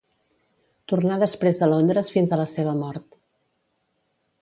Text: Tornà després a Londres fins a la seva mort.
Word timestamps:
Tornà 0.93 1.19
després 1.25 1.61
a 1.67 1.71
Londres 1.75 2.11
fins 2.17 2.33
a 2.39 2.43
la 2.43 2.49
seva 2.57 2.77
mort. 2.83 3.23